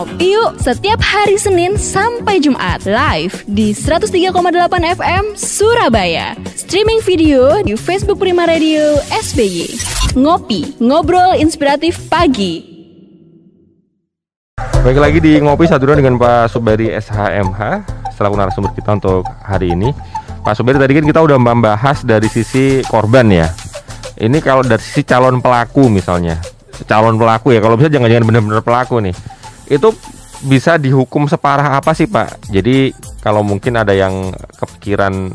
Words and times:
Ngopi 0.00 0.32
yuk 0.32 0.56
setiap 0.56 0.96
hari 0.96 1.36
Senin 1.36 1.76
sampai 1.76 2.40
Jumat 2.40 2.88
live 2.88 3.44
di 3.44 3.76
103,8 3.76 4.32
FM 4.96 5.36
Surabaya. 5.36 6.32
Streaming 6.56 7.04
video 7.04 7.60
di 7.60 7.76
Facebook 7.76 8.16
Prima 8.16 8.48
Radio 8.48 8.96
SBY. 9.12 9.68
Ngopi, 10.16 10.80
ngobrol 10.80 11.36
inspiratif 11.36 12.00
pagi. 12.08 12.64
Baik 14.80 15.04
lagi 15.04 15.20
di 15.20 15.36
Ngopi 15.36 15.68
Sadura 15.68 15.92
dengan 15.92 16.16
Pak 16.16 16.48
Subari 16.48 16.88
SHMH 16.96 17.60
selaku 18.16 18.34
narasumber 18.40 18.72
kita 18.72 18.96
untuk 18.96 19.28
hari 19.44 19.76
ini. 19.76 19.92
Pak 20.40 20.56
Subari 20.56 20.80
tadi 20.80 20.96
kan 20.96 21.04
kita 21.04 21.20
udah 21.20 21.36
membahas 21.36 22.08
dari 22.08 22.32
sisi 22.32 22.80
korban 22.88 23.28
ya. 23.28 23.52
Ini 24.16 24.40
kalau 24.40 24.64
dari 24.64 24.80
sisi 24.80 25.04
calon 25.04 25.44
pelaku 25.44 25.92
misalnya. 25.92 26.40
Calon 26.88 27.20
pelaku 27.20 27.52
ya, 27.52 27.60
kalau 27.60 27.76
bisa 27.76 27.92
jangan-jangan 27.92 28.24
benar-benar 28.24 28.64
pelaku 28.64 29.04
nih 29.04 29.12
itu 29.70 29.94
bisa 30.42 30.74
dihukum 30.76 31.30
separah 31.30 31.78
apa 31.78 31.94
sih 31.94 32.10
Pak? 32.10 32.50
Jadi 32.50 32.90
kalau 33.22 33.46
mungkin 33.46 33.78
ada 33.78 33.94
yang 33.94 34.34
kepikiran 34.58 35.30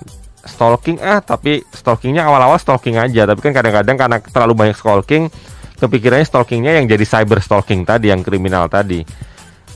stalking 0.45 1.01
ah 1.01 1.23
tapi 1.23 1.65
stalkingnya 1.73 2.27
awal-awal 2.27 2.59
stalking 2.59 2.99
aja. 2.99 3.23
Tapi 3.25 3.39
kan 3.39 3.55
kadang-kadang 3.55 3.95
karena 3.95 4.17
terlalu 4.19 4.53
banyak 4.53 4.77
stalking 4.77 5.31
kepikirannya 5.79 6.27
stalkingnya 6.27 6.71
yang 6.81 6.85
jadi 6.87 7.03
cyber 7.07 7.39
stalking 7.39 7.87
tadi 7.87 8.11
yang 8.11 8.21
kriminal 8.21 8.67
tadi. 8.67 9.01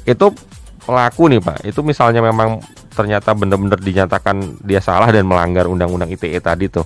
Itu 0.03 0.35
pelaku 0.83 1.31
nih 1.31 1.41
Pak. 1.41 1.57
Itu 1.63 1.85
misalnya 1.85 2.19
memang 2.19 2.59
ternyata 2.91 3.31
benar-benar 3.31 3.80
dinyatakan 3.80 4.59
dia 4.66 4.83
salah 4.83 5.07
dan 5.13 5.23
melanggar 5.23 5.71
undang-undang 5.71 6.11
ITE 6.11 6.39
tadi 6.44 6.67
tuh. 6.67 6.83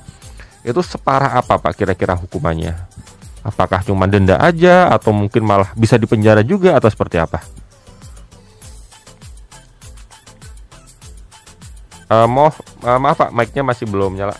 Itu 0.61 0.83
separah 0.85 1.39
apa 1.39 1.57
Pak 1.57 1.73
kira-kira 1.73 2.13
hukumannya? 2.19 2.75
Apakah 3.43 3.83
cuma 3.83 4.07
denda 4.07 4.39
aja 4.39 4.87
atau 4.87 5.11
mungkin 5.11 5.43
malah 5.43 5.75
bisa 5.75 5.99
dipenjara 5.99 6.39
juga 6.43 6.79
atau 6.79 6.87
seperti 6.87 7.19
apa? 7.19 7.43
Uh, 12.13 12.29
maaf, 12.29 12.61
uh, 12.85 12.99
maaf 13.01 13.17
Pak, 13.17 13.33
mic-nya 13.33 13.65
masih 13.65 13.89
belum 13.89 14.13
nyala. 14.13 14.37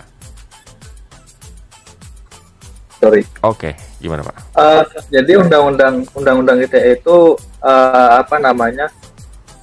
Sorry. 3.02 3.26
Oke, 3.42 3.74
okay. 3.74 3.74
gimana 3.98 4.22
Pak? 4.22 4.36
Uh, 4.54 4.86
jadi 5.10 5.42
undang-undang 5.42 6.06
undang-undang 6.14 6.62
ITE 6.62 7.02
itu 7.02 7.34
uh, 7.66 8.10
apa 8.22 8.38
namanya 8.38 8.94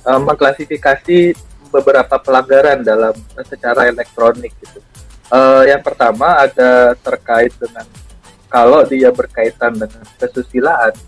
uh, 0.03 0.19
mengklasifikasi 0.19 1.39
beberapa 1.71 2.19
pelanggaran 2.19 2.83
dalam 2.83 3.15
secara 3.47 3.87
elektronik 3.87 4.59
gitu. 4.59 4.83
Uh, 5.31 5.63
yang 5.71 5.79
pertama 5.79 6.35
ada 6.43 6.99
terkait 6.99 7.55
dengan 7.63 7.87
kalau 8.51 8.83
dia 8.83 9.15
berkaitan 9.15 9.79
dengan 9.79 10.03
kesusilaan, 10.19 10.99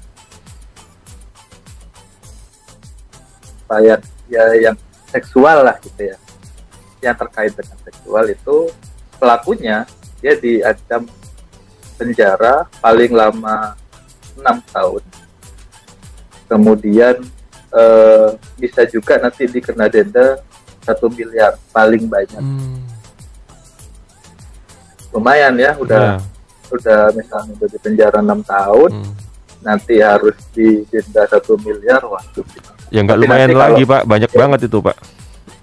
ya 4.30 4.44
yang 4.54 4.78
seksual 5.10 5.66
lah 5.66 5.74
gitu 5.82 6.14
ya 6.14 6.21
yang 7.02 7.18
terkait 7.18 7.52
dengan 7.52 7.76
seksual 7.82 8.24
itu 8.30 8.70
pelakunya 9.18 9.84
dia 10.22 10.38
diancam 10.38 11.10
penjara 11.98 12.70
paling 12.78 13.10
lama 13.10 13.74
enam 14.38 14.56
tahun 14.70 15.02
kemudian 16.46 17.16
eh, 17.74 18.28
bisa 18.56 18.86
juga 18.86 19.18
nanti 19.18 19.50
dikena 19.50 19.90
denda 19.90 20.38
satu 20.82 21.10
miliar 21.10 21.58
paling 21.70 22.06
banyak 22.06 22.42
hmm. 22.42 22.78
lumayan 25.14 25.54
ya 25.58 25.74
udah 25.78 26.18
yeah. 26.18 26.74
udah 26.74 27.00
misalnya 27.14 27.52
udah 27.58 27.68
di 27.70 27.78
penjara 27.78 28.18
enam 28.18 28.40
tahun 28.42 28.90
hmm. 29.02 29.12
nanti 29.62 30.02
harus 30.02 30.34
didenda 30.50 31.22
satu 31.30 31.54
miliar 31.62 32.02
waktu 32.02 32.42
ya 32.90 33.00
nggak 33.06 33.18
lumayan 33.18 33.50
lagi 33.54 33.82
kalau, 33.86 33.92
pak 33.94 34.02
banyak 34.06 34.30
ya, 34.30 34.38
banget 34.38 34.60
itu 34.66 34.78
pak 34.82 34.96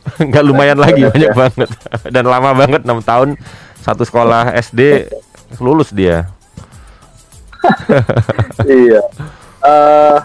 nggak 0.30 0.44
lumayan 0.46 0.80
lagi 0.80 1.06
banyak 1.06 1.32
banget. 1.36 1.70
Dan 2.14 2.26
lama 2.28 2.52
banget 2.56 2.82
enam 2.84 3.00
tahun 3.04 3.36
satu 3.80 4.04
sekolah 4.04 4.54
SD 4.60 5.10
lulus 5.58 5.92
dia. 5.94 6.30
Iya. 8.64 9.04
Uh, 9.60 10.20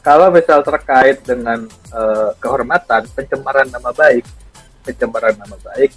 kalau 0.00 0.32
misal 0.32 0.64
terkait 0.64 1.20
dengan 1.22 1.68
uh, 1.92 2.32
kehormatan 2.40 3.04
pencemaran 3.12 3.68
nama 3.68 3.92
baik 3.92 4.24
pencemaran 4.82 5.36
nama 5.36 5.56
baik 5.60 5.92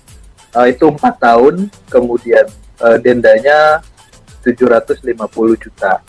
uh, 0.54 0.68
itu 0.68 0.86
empat 0.86 1.16
tahun 1.18 1.72
kemudian 1.90 2.46
uh, 2.84 2.98
dendanya 3.02 3.82
750 4.44 5.10
juta 5.58 6.04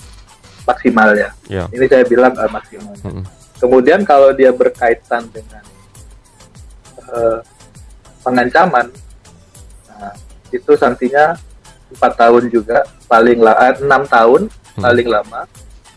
maksimalnya. 0.67 1.31
Yeah. 1.47 1.71
ini 1.73 1.87
saya 1.87 2.05
bilang 2.05 2.35
uh, 2.37 2.51
maksimalnya 2.51 3.01
mm 3.07 3.13
-hmm. 3.17 3.25
kemudian 3.63 4.01
kalau 4.05 4.35
dia 4.35 4.51
berkaitan 4.51 5.31
dengan 5.31 5.63
uh, 7.13 7.39
pengancaman 8.23 8.91
nah, 9.91 10.15
itu 10.51 10.73
sanksinya 10.75 11.39
empat 11.93 12.13
tahun 12.19 12.51
juga 12.51 12.83
paling 13.07 13.39
lah 13.39 13.75
enam 13.79 14.03
tahun 14.07 14.51
hmm. 14.51 14.83
paling 14.83 15.09
lama 15.09 15.47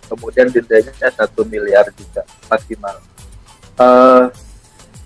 kemudian 0.10 0.50
dendanya 0.50 1.10
satu 1.14 1.46
miliar 1.46 1.86
juga 1.94 2.26
maksimal 2.50 2.96
uh, 3.78 4.30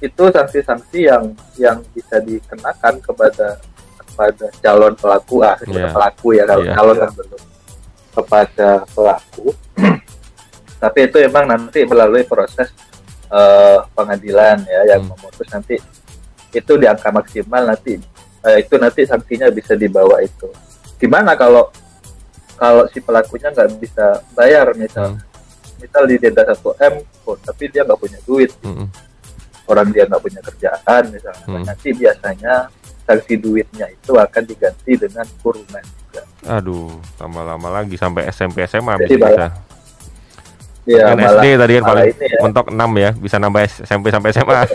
itu 0.03 0.24
sanksi-sanksi 0.31 1.00
yang 1.08 1.31
yang 1.56 1.80
bisa 1.96 2.20
dikenakan 2.20 3.00
kepada 3.00 3.59
kepada 4.03 4.46
calon 4.59 4.94
pelaku 5.00 5.41
ah 5.41 5.56
yeah. 5.64 5.91
pelaku 5.91 6.35
ya 6.35 6.44
kalau 6.44 6.64
yeah. 6.68 6.75
calon 6.75 6.97
kan 7.00 7.12
belum 7.16 7.41
kepada 8.14 8.70
pelaku 8.91 9.46
tapi 10.84 11.00
itu 11.08 11.18
emang 11.24 11.47
nanti 11.47 11.88
melalui 11.88 12.28
proses 12.28 12.70
uh, 13.33 13.77
pengadilan 13.97 14.61
ya 14.69 14.95
yang 14.95 15.01
hmm. 15.03 15.17
memutus 15.17 15.47
nanti 15.49 15.75
itu 16.53 16.73
di 16.77 16.85
angka 16.85 17.09
maksimal 17.09 17.66
nanti 17.66 17.97
uh, 18.45 18.57
itu 18.61 18.75
nanti 18.77 19.01
sanksinya 19.09 19.49
bisa 19.49 19.73
dibawa 19.73 20.21
itu 20.21 20.47
gimana 21.01 21.33
kalau 21.33 21.73
kalau 22.53 22.85
si 22.93 23.01
pelakunya 23.01 23.49
nggak 23.49 23.69
bisa 23.81 24.22
bayar 24.38 24.72
misal 24.77 25.17
hmm. 25.17 25.81
misal 25.81 26.03
di 26.05 26.16
denda 26.22 26.45
satu 26.45 26.77
m 26.77 27.01
oh, 27.25 27.35
tapi 27.41 27.67
dia 27.73 27.81
nggak 27.81 27.99
punya 27.99 28.19
duit 28.23 28.53
hmm. 28.61 28.88
orang 29.67 29.89
dia 29.89 30.05
nggak 30.05 30.22
punya 30.22 30.39
kerjaan 30.45 31.03
misalnya 31.09 31.45
hmm. 31.49 31.66
nanti 31.66 31.89
biasanya 31.91 32.69
sanksi 33.03 33.35
duitnya 33.35 33.91
itu 33.91 34.16
akan 34.16 34.43
diganti 34.47 34.95
dengan 34.95 35.27
kurungan 35.43 35.83
juga 35.83 36.22
aduh 36.47 36.93
tambah 37.19 37.43
lama 37.43 37.81
lagi 37.81 37.99
sampai 37.99 38.31
SMP 38.31 38.63
SMA 38.69 38.95
Jadi 39.03 39.16
bisa 39.19 39.45
Ya, 40.83 41.16
kan 41.16 41.19
SD 41.19 41.45
tadi 41.55 41.71
kan 41.79 41.83
paling 41.88 42.11
ya. 42.11 42.39
mentok 42.44 42.67
6 42.67 42.75
ya, 42.99 43.09
bisa 43.16 43.35
nambah 43.39 43.61
SMP 43.88 44.11
sampai 44.11 44.35
SMA. 44.35 44.61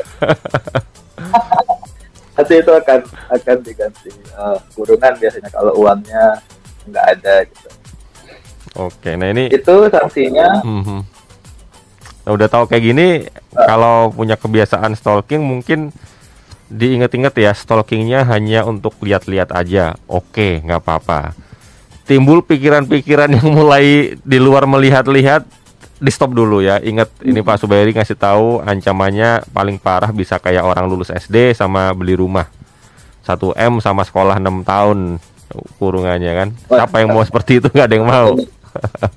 Nanti 2.38 2.54
itu 2.54 2.72
akan 2.72 3.00
akan 3.28 3.56
diganti 3.60 4.10
uh, 4.32 4.56
kurungan 4.72 5.12
biasanya 5.20 5.50
kalau 5.52 5.74
uangnya 5.76 6.40
nggak 6.88 7.06
ada 7.18 7.34
gitu. 7.44 7.68
Oke, 8.78 9.20
nah 9.20 9.28
ini 9.28 9.52
itu 9.52 9.74
sanksinya. 9.92 10.64
Mm 10.64 10.82
-hmm. 10.86 11.00
Nah, 12.24 12.30
udah 12.32 12.48
tahu 12.48 12.64
kayak 12.72 12.84
gini, 12.84 13.06
uh, 13.52 13.66
kalau 13.68 14.08
punya 14.08 14.40
kebiasaan 14.40 14.96
stalking 14.96 15.44
mungkin 15.44 15.92
diinget-inget 16.68 17.34
ya 17.36 17.52
stalkingnya 17.56 18.24
hanya 18.28 18.64
untuk 18.64 18.96
lihat-lihat 19.00 19.52
aja. 19.52 19.96
Oke, 20.08 20.64
nggak 20.64 20.80
apa-apa. 20.84 21.36
Timbul 22.08 22.40
pikiran-pikiran 22.40 23.28
yang 23.28 23.48
mulai 23.52 24.16
di 24.24 24.38
luar 24.40 24.64
melihat-lihat 24.64 25.44
di 25.98 26.10
stop 26.14 26.30
dulu 26.32 26.62
ya. 26.62 26.78
Ingat 26.78 27.22
ini 27.26 27.42
Pak 27.42 27.62
Subayri 27.62 27.90
ngasih 27.94 28.18
tahu 28.18 28.62
ancamannya 28.62 29.46
paling 29.50 29.76
parah 29.82 30.10
bisa 30.14 30.38
kayak 30.38 30.62
orang 30.62 30.86
lulus 30.86 31.10
SD 31.10 31.54
sama 31.54 31.90
beli 31.94 32.14
rumah. 32.14 32.46
1 33.26 33.36
M 33.60 33.82
sama 33.84 34.08
sekolah 34.08 34.40
6 34.40 34.64
tahun 34.64 34.98
kurungannya 35.76 36.32
kan. 36.32 36.48
Siapa 36.70 37.04
yang 37.04 37.12
mau 37.12 37.20
seperti 37.26 37.60
itu 37.60 37.68
nggak 37.68 37.86
ada 37.90 37.96
yang 37.98 38.08
mau. 38.08 38.38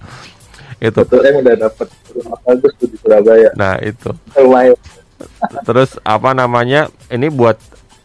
itu. 0.89 1.01
1 1.05 1.29
M 1.31 1.35
udah 1.45 1.55
dapat 1.69 1.87
rumah 2.11 2.37
bagus 2.43 2.71
tuh 2.75 2.87
di 2.91 2.97
Surabaya. 2.99 3.49
Nah, 3.55 3.79
itu. 3.79 4.09
Terus 5.63 5.95
apa 6.01 6.33
namanya? 6.33 6.89
Ini 7.07 7.29
buat 7.31 7.55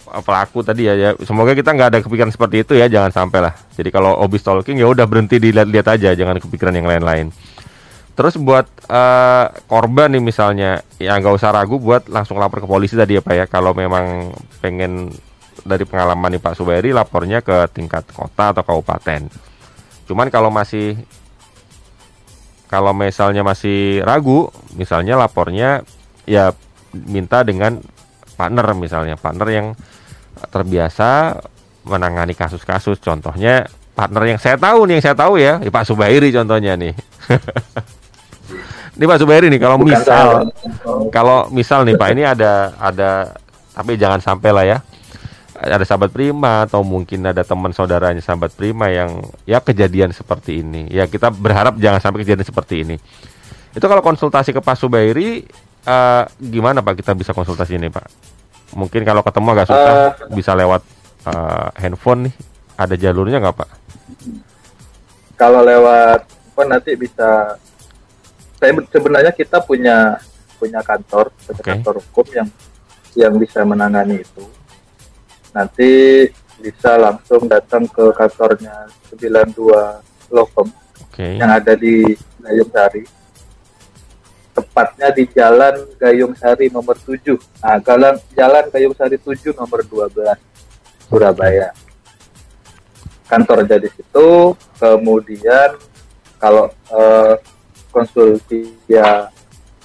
pelaku 0.06 0.62
tadi 0.62 0.86
ya, 0.86 0.94
ya. 0.94 1.10
Semoga 1.26 1.56
kita 1.56 1.74
nggak 1.74 1.88
ada 1.90 1.98
kepikiran 2.04 2.30
seperti 2.30 2.62
itu 2.62 2.72
ya, 2.78 2.86
jangan 2.86 3.10
sampai 3.10 3.50
lah. 3.50 3.54
Jadi 3.74 3.88
kalau 3.90 4.14
hobi 4.20 4.38
stalking 4.38 4.78
ya 4.78 4.86
udah 4.86 5.04
berhenti 5.08 5.42
dilihat-lihat 5.42 5.86
aja, 5.98 6.14
jangan 6.14 6.38
kepikiran 6.38 6.74
yang 6.76 6.86
lain-lain. 6.86 7.34
Terus 8.16 8.40
buat 8.40 8.64
uh, 8.88 9.52
korban 9.68 10.08
nih 10.08 10.24
misalnya, 10.24 10.80
ya 10.96 11.20
nggak 11.20 11.36
usah 11.36 11.52
ragu 11.52 11.76
buat 11.76 12.08
langsung 12.08 12.40
lapor 12.40 12.64
ke 12.64 12.68
polisi 12.68 12.96
tadi 12.96 13.20
ya 13.20 13.22
Pak 13.22 13.34
ya. 13.36 13.44
Kalau 13.44 13.76
memang 13.76 14.32
pengen 14.64 15.12
dari 15.60 15.84
pengalaman 15.84 16.32
nih 16.32 16.40
Pak 16.40 16.56
Subairi 16.56 16.96
lapornya 16.96 17.44
ke 17.44 17.68
tingkat 17.76 18.08
kota 18.16 18.56
atau 18.56 18.64
kabupaten. 18.64 19.28
Cuman 20.08 20.32
kalau 20.32 20.48
masih 20.48 20.96
kalau 22.72 22.96
misalnya 22.96 23.44
masih 23.44 24.00
ragu, 24.00 24.48
misalnya 24.74 25.20
lapornya 25.20 25.84
ya 26.24 26.56
minta 26.96 27.44
dengan 27.44 27.84
partner 28.40 28.66
misalnya, 28.72 29.20
partner 29.20 29.48
yang 29.52 29.66
terbiasa 30.48 31.36
menangani 31.84 32.32
kasus-kasus. 32.32 32.96
Contohnya 33.04 33.68
partner 33.92 34.36
yang 34.36 34.40
saya 34.40 34.56
tahu 34.56 34.88
nih, 34.88 34.94
yang 34.98 35.04
saya 35.04 35.16
tahu 35.16 35.34
ya, 35.36 35.60
ya 35.60 35.70
Pak 35.70 35.84
Subairi 35.84 36.32
contohnya 36.32 36.80
nih. 36.80 36.96
Ini 38.96 39.04
Pak 39.04 39.18
Subairi 39.20 39.52
nih 39.52 39.60
kalau 39.60 39.76
Bukan 39.76 39.92
misal 39.92 40.48
saya. 40.48 41.08
Kalau 41.12 41.52
misal 41.52 41.84
nih 41.84 42.00
Pak 42.00 42.08
ini 42.16 42.22
ada 42.24 42.72
ada 42.80 43.36
tapi 43.76 44.00
jangan 44.00 44.24
sampai 44.24 44.50
lah 44.56 44.64
ya. 44.64 44.78
Ada 45.56 45.84
sahabat 45.88 46.12
prima 46.12 46.68
atau 46.68 46.84
mungkin 46.84 47.24
ada 47.24 47.44
teman 47.44 47.72
saudaranya 47.72 48.20
sahabat 48.20 48.52
prima 48.56 48.88
yang 48.88 49.20
ya 49.44 49.60
kejadian 49.60 50.16
seperti 50.16 50.64
ini. 50.64 50.88
Ya 50.88 51.04
kita 51.04 51.28
berharap 51.28 51.76
jangan 51.76 52.00
sampai 52.00 52.24
kejadian 52.24 52.44
seperti 52.44 52.88
ini. 52.88 52.96
Itu 53.76 53.84
kalau 53.84 54.00
konsultasi 54.00 54.56
ke 54.56 54.60
Pak 54.64 54.76
Subairi 54.80 55.44
eh, 55.84 56.22
gimana 56.40 56.80
Pak 56.80 56.96
kita 56.96 57.12
bisa 57.12 57.36
konsultasi 57.36 57.76
ini 57.76 57.92
Pak? 57.92 58.08
Mungkin 58.76 59.04
kalau 59.04 59.20
ketemu 59.20 59.48
agak 59.52 59.68
susah 59.68 59.96
bisa 60.32 60.56
lewat 60.56 60.80
eh, 61.28 61.68
handphone 61.84 62.32
nih. 62.32 62.34
Ada 62.76 62.96
jalurnya 62.96 63.40
nggak 63.40 63.56
Pak? 63.56 63.70
Kalau 65.36 65.60
lewat 65.60 66.20
apa 66.56 66.62
nanti 66.64 66.96
bisa 66.96 67.60
saya 68.56 68.72
sebenarnya 68.88 69.32
kita 69.32 69.60
punya 69.60 70.16
punya 70.56 70.80
kantor 70.80 71.28
punya 71.44 71.60
Oke. 71.60 71.68
kantor 71.68 71.94
hukum 72.00 72.26
yang 72.32 72.48
yang 73.16 73.34
bisa 73.40 73.64
menangani 73.64 74.20
itu. 74.20 74.44
Nanti 75.52 75.90
bisa 76.60 76.96
langsung 76.96 77.48
datang 77.48 77.84
ke 77.88 78.12
kantornya 78.16 78.88
92 79.12 80.32
Law 80.32 80.46
Firm 80.52 80.68
oke. 80.72 81.26
yang 81.36 81.52
ada 81.52 81.72
di 81.76 82.16
Gayung 82.40 82.70
Sari. 82.72 83.04
Tepatnya 84.56 85.08
di 85.12 85.24
Jalan 85.28 85.84
Gayung 86.00 86.32
Sari 86.36 86.72
nomor 86.72 86.96
7 86.96 87.36
nah 87.60 87.76
jalan 87.84 88.16
Jalan 88.32 88.64
Gayung 88.72 88.96
Sari 88.96 89.20
7 89.20 89.52
nomor 89.52 89.84
12 89.84 90.36
Surabaya. 91.08 91.72
Kantor 93.28 93.66
ada 93.68 93.76
di 93.80 93.90
situ. 93.92 94.56
Kemudian 94.80 95.76
kalau 96.40 96.72
eh, 96.72 97.34
konsulti 97.96 98.76
via 98.84 99.32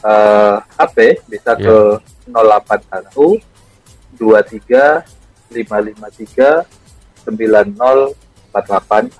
eh, 0.03 0.55
HP 0.75 1.23
bisa 1.31 1.55
ke 1.55 1.95
081 2.27 3.39
23 4.19 4.99
553 5.55 6.67
9048 7.23 9.15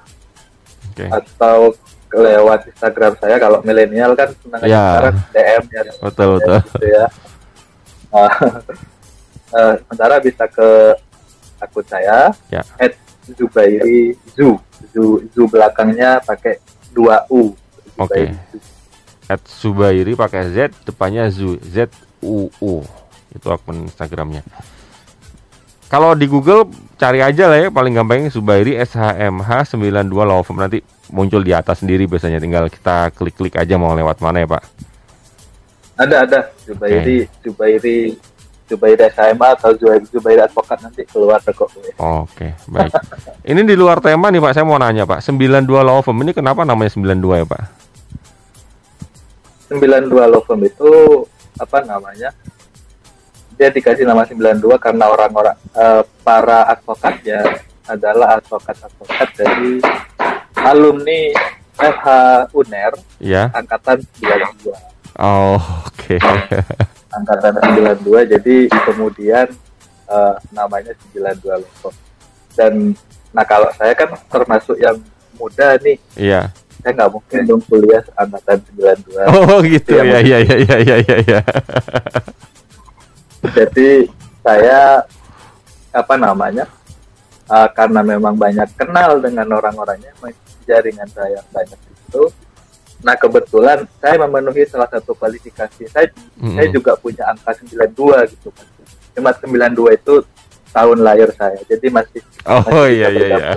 oke 0.92 1.06
atau 1.08 1.72
lewat 2.12 2.68
Instagram 2.68 3.16
saya 3.16 3.40
kalau 3.40 3.64
milenial 3.64 4.12
kan 4.20 4.36
senang 4.44 4.60
Ya. 4.68 5.00
sekarang 5.00 5.16
DM 5.32 5.64
ya 5.72 5.82
betul 6.04 6.28
betul 6.36 6.60
gitu 6.60 6.88
ya. 6.92 7.06
Ah, 8.12 8.28
eh, 9.56 9.74
sementara 9.80 10.20
bisa 10.20 10.44
ke 10.52 10.70
akun 11.64 11.88
saya 11.88 12.36
Ya. 12.52 12.60
at 12.76 13.00
Zubairi 13.32 14.20
Zu 14.36 14.60
Zu, 14.92 15.24
Zu 15.32 15.48
belakangnya 15.48 16.20
pakai 16.20 16.60
dua 16.92 17.24
U 17.32 17.56
Oke. 17.96 18.36
Zu. 18.52 18.58
At 19.32 19.42
Subairi 19.48 20.12
pakai 20.12 20.52
Z 20.52 20.76
depannya 20.84 21.32
Zu 21.32 21.56
Z 21.64 21.88
U 22.20 22.52
U. 22.60 22.84
Itu 23.32 23.48
akun 23.48 23.88
Instagramnya. 23.88 24.44
Kalau 25.92 26.16
di 26.16 26.24
Google 26.24 26.72
cari 26.96 27.20
aja 27.20 27.52
lah 27.52 27.68
ya 27.68 27.70
paling 27.72 27.92
gampangnya 27.96 28.32
Subairi 28.32 28.80
SHMH 28.80 29.76
92 29.76 30.08
Law 30.24 30.40
Firm. 30.44 30.60
Nanti 30.60 30.80
muncul 31.12 31.44
di 31.44 31.52
atas 31.52 31.84
sendiri 31.84 32.08
biasanya 32.08 32.40
tinggal 32.40 32.72
kita 32.72 33.12
klik-klik 33.12 33.60
aja 33.60 33.76
mau 33.76 33.92
lewat 33.92 34.24
mana 34.24 34.44
ya 34.44 34.48
Pak. 34.48 34.64
Ada 36.00 36.16
ada. 36.28 36.40
Zubairi 36.64 37.28
Zubairi 37.44 38.16
Zubairi 38.72 39.04
SMA 39.12 39.48
atau 39.52 39.76
Zubairi, 39.76 40.08
Zubairi 40.08 40.40
advokat 40.40 40.80
nanti 40.80 41.04
keluar 41.12 41.44
kok. 41.44 41.68
Oke 42.00 42.56
baik. 42.72 42.92
Ini 43.44 43.60
di 43.68 43.76
luar 43.76 44.00
tema 44.00 44.32
nih 44.32 44.40
Pak. 44.40 44.52
Saya 44.56 44.64
mau 44.64 44.80
nanya 44.80 45.04
Pak. 45.04 45.20
92 45.24 45.68
Law 45.68 46.00
Firm 46.00 46.24
ini 46.24 46.32
kenapa 46.32 46.64
namanya 46.64 46.96
92 46.96 47.44
ya 47.44 47.48
Pak 47.48 47.81
92 49.72 50.12
law 50.12 50.44
firm 50.44 50.68
itu 50.68 50.92
apa 51.56 51.80
namanya 51.88 52.36
dia 53.56 53.72
dikasih 53.72 54.04
nama 54.04 54.28
92 54.28 54.68
karena 54.82 55.08
orang-orang 55.08 55.56
eh, 55.80 56.04
para 56.28 56.68
advokatnya 56.76 57.64
adalah 57.88 58.42
advokat-advokat 58.44 59.30
dari 59.40 59.80
alumni 60.60 61.32
FH 61.80 62.08
UNER 62.52 62.94
ya 63.24 63.48
angkatan 63.56 64.04
92 64.20 64.76
oh, 65.24 65.62
oke. 65.88 66.16
Angkatan 67.12 67.60
92 68.00 68.34
jadi 68.40 68.56
kemudian 68.88 69.48
eh, 70.08 70.36
namanya 70.52 70.92
92 71.16 71.48
law 71.48 71.72
firm 71.80 71.96
dan 72.60 72.74
nah 73.32 73.48
kalau 73.48 73.72
saya 73.80 73.96
kan 73.96 74.12
termasuk 74.28 74.76
yang 74.76 75.00
muda 75.40 75.80
nih. 75.80 75.96
Iya 76.20 76.52
saya 76.82 76.92
nggak 76.98 77.12
mungkin 77.14 77.40
dong 77.46 77.62
kuliah 77.70 78.04
angkatan 78.18 78.58
92 78.76 79.30
oh 79.30 79.58
gitu. 79.66 79.90
Iya, 79.96 80.20
ya 80.22 80.38
ya 80.38 80.38
ya 80.58 80.78
ya 80.82 80.96
ya 81.00 81.16
ya 81.22 81.40
jadi 83.54 83.90
saya 84.42 84.80
apa 85.92 86.16
namanya 86.18 86.66
uh, 87.50 87.70
karena 87.74 88.02
memang 88.02 88.38
banyak 88.38 88.70
kenal 88.78 89.22
dengan 89.22 89.48
orang-orangnya 89.54 90.14
jaringan 90.66 91.10
saya 91.14 91.42
banyak 91.54 91.78
itu 91.78 92.24
nah 93.02 93.18
kebetulan 93.18 93.82
saya 93.98 94.22
memenuhi 94.22 94.62
salah 94.70 94.86
satu 94.86 95.18
kualifikasi. 95.18 95.90
Saya 95.90 96.06
Mm-mm. 96.38 96.54
saya 96.54 96.68
juga 96.70 96.94
punya 97.02 97.26
angka 97.34 97.58
92 97.58 98.30
gitu 98.38 98.54
kan 98.54 98.66
cuma 99.12 99.32
92 99.36 99.98
itu 100.00 100.16
tahun 100.72 100.98
lahir 101.04 101.30
saya 101.36 101.60
jadi 101.68 101.88
masih 101.92 102.22
Oh 102.48 102.64
masih 102.64 102.96
iya 102.96 103.08
iya 103.12 103.28
iya. 103.28 103.50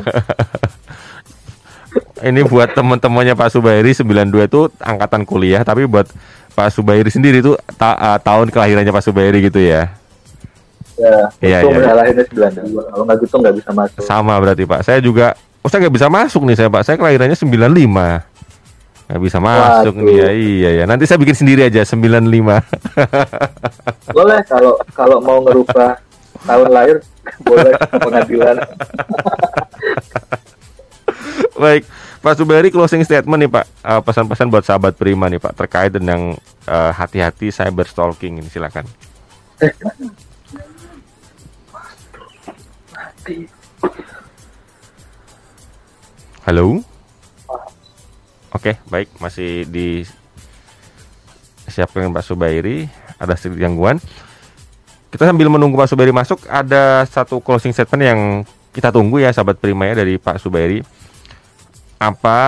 Ini 2.25 2.41
buat 2.49 2.73
teman-temannya 2.73 3.37
Pak 3.37 3.53
Subairi 3.53 3.93
92 3.93 4.49
itu 4.49 4.61
angkatan 4.81 5.29
kuliah, 5.29 5.61
tapi 5.61 5.85
buat 5.85 6.09
Pak 6.57 6.73
Subairi 6.73 7.13
sendiri 7.13 7.45
itu 7.45 7.53
ta- 7.77 8.01
uh, 8.01 8.17
tahun 8.17 8.49
kelahirannya 8.49 8.89
Pak 8.89 9.05
Subairi 9.05 9.45
gitu 9.45 9.61
ya. 9.61 9.93
ya 10.97 11.29
Iya, 11.43 11.59
itu 11.67 11.69
iya. 11.75 11.93
lahirnya 11.93 12.25
92 12.25 12.81
kalau 12.89 13.03
nggak 13.05 13.19
gitu 13.27 13.35
nggak 13.43 13.55
bisa 13.61 13.71
masuk 13.75 14.01
Sama 14.01 14.35
berarti 14.41 14.65
Pak. 14.65 14.81
Saya 14.87 15.05
juga 15.05 15.37
oh 15.61 15.69
saya 15.69 15.85
nggak 15.85 15.97
bisa 16.01 16.09
masuk 16.09 16.43
nih 16.49 16.57
saya 16.57 16.69
Pak. 16.73 16.83
Saya 16.87 16.97
kelahirannya 16.97 17.37
95. 17.37 18.25
Nggak 19.05 19.21
bisa 19.21 19.37
masuk 19.37 19.93
Waduh. 19.93 20.07
nih 20.09 20.15
ya. 20.17 20.29
Iya 20.33 20.71
ya. 20.81 20.85
Nanti 20.89 21.05
saya 21.05 21.21
bikin 21.21 21.37
sendiri 21.37 21.69
aja 21.69 21.85
95. 21.85 22.25
boleh 24.17 24.41
kalau 24.49 24.73
kalau 24.97 25.19
mau 25.21 25.45
ngerubah 25.45 25.99
tahun 26.45 26.69
lahir 26.73 26.97
boleh 27.43 27.73
pengadilan 28.01 28.57
Baik, 31.55 31.87
Pak 32.25 32.41
Subairi 32.41 32.73
closing 32.73 33.05
statement 33.05 33.37
nih 33.37 33.53
Pak. 33.53 33.67
Uh, 33.85 34.01
pesan-pesan 34.01 34.49
buat 34.49 34.65
sahabat 34.65 34.97
Prima 34.97 35.29
nih 35.29 35.37
Pak 35.37 35.61
terkait 35.61 35.93
dengan 35.93 36.33
uh, 36.65 36.91
hati-hati 36.97 37.53
cyber 37.53 37.85
stalking 37.85 38.41
ini 38.41 38.49
silakan. 38.49 38.89
Halo. 46.49 46.81
Oke, 48.57 48.81
baik, 48.89 49.13
masih 49.21 49.69
di 49.69 50.09
siapkan 51.69 52.09
Pak 52.09 52.25
Subairi. 52.25 52.89
Ada 53.21 53.37
sedikit 53.37 53.69
gangguan. 53.69 54.01
Kita 55.13 55.29
sambil 55.29 55.53
menunggu 55.53 55.77
Pak 55.77 55.93
Subairi 55.93 56.09
masuk, 56.09 56.41
ada 56.49 57.05
satu 57.05 57.37
closing 57.45 57.77
statement 57.77 58.01
yang 58.01 58.21
kita 58.73 58.89
tunggu 58.89 59.21
ya, 59.21 59.29
sahabat 59.29 59.61
Prima 59.61 59.93
ya 59.93 60.01
dari 60.01 60.17
Pak 60.17 60.41
Subairi. 60.41 61.05
Apa 61.99 62.41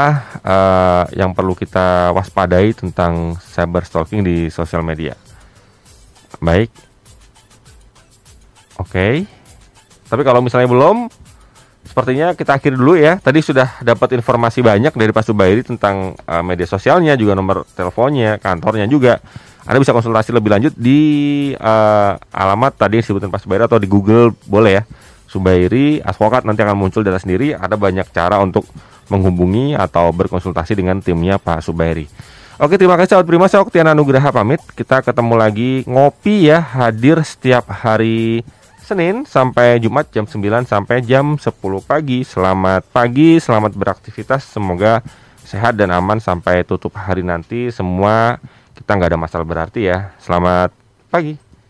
eh, 0.43 1.05
yang 1.23 1.33
perlu 1.33 1.55
kita 1.55 2.13
waspadai 2.13 2.75
tentang 2.75 3.39
cyber 3.41 3.87
stalking 3.87 4.27
di 4.27 4.51
sosial 4.53 4.83
media? 4.83 5.15
Baik. 6.43 6.69
Oke. 8.77 9.25
Tapi 10.07 10.23
kalau 10.23 10.39
misalnya 10.45 10.71
belum, 10.71 11.11
sepertinya 11.87 12.37
kita 12.37 12.61
akhiri 12.61 12.77
dulu 12.77 12.95
ya. 12.99 13.19
Tadi 13.19 13.41
sudah 13.43 13.81
dapat 13.83 14.15
informasi 14.19 14.63
banyak 14.63 14.93
dari 14.93 15.11
Pak 15.11 15.25
Subairi 15.25 15.63
tentang 15.65 16.13
eh, 16.15 16.45
media 16.45 16.69
sosialnya, 16.69 17.17
juga 17.17 17.33
nomor 17.33 17.65
teleponnya, 17.73 18.39
kantornya 18.39 18.85
juga. 18.91 19.19
Anda 19.67 19.83
bisa 19.83 19.91
konsultasi 19.91 20.31
lebih 20.31 20.53
lanjut 20.53 20.73
di 20.79 21.01
eh, 21.57 22.13
alamat 22.21 22.73
tadi 22.79 23.01
yang 23.01 23.05
disebutin 23.07 23.33
Pak 23.33 23.43
Subairi 23.43 23.67
atau 23.67 23.81
di 23.81 23.89
Google 23.89 24.35
boleh 24.47 24.73
ya. 24.79 24.85
Subairi 25.27 25.99
advokat 26.05 26.47
nanti 26.47 26.63
akan 26.63 26.79
muncul 26.79 27.03
di 27.03 27.11
atas 27.11 27.27
sendiri. 27.27 27.51
Ada 27.51 27.75
banyak 27.75 28.07
cara 28.15 28.39
untuk 28.39 28.63
menghubungi 29.09 29.79
atau 29.79 30.11
berkonsultasi 30.11 30.79
dengan 30.79 30.99
timnya 30.99 31.39
Pak 31.39 31.63
Subairi. 31.63 32.07
Oke, 32.57 32.81
terima 32.81 32.97
kasih 32.97 33.17
sahabat 33.17 33.29
Prima. 33.29 33.47
Saya 33.53 33.61
Oktiana 33.61 33.93
Nugraha 33.93 34.33
pamit. 34.33 34.65
Kita 34.73 35.05
ketemu 35.05 35.35
lagi 35.37 35.85
ngopi 35.85 36.49
ya, 36.49 36.65
hadir 36.65 37.21
setiap 37.21 37.69
hari 37.69 38.41
Senin 38.81 39.27
sampai 39.27 39.77
Jumat 39.83 40.09
jam 40.15 40.25
9 40.25 40.65
sampai 40.65 41.05
jam 41.05 41.37
10 41.37 41.53
pagi. 41.85 42.25
Selamat 42.25 42.87
pagi, 42.89 43.37
selamat 43.37 43.77
beraktivitas. 43.77 44.47
Semoga 44.47 45.05
sehat 45.45 45.77
dan 45.77 45.93
aman 45.93 46.17
sampai 46.17 46.65
tutup 46.65 46.97
hari 46.97 47.21
nanti. 47.21 47.69
Semua 47.69 48.41
kita 48.73 48.95
nggak 48.95 49.11
ada 49.13 49.21
masalah 49.21 49.45
berarti 49.45 49.91
ya. 49.91 50.17
Selamat 50.23 50.73
pagi. 51.13 51.46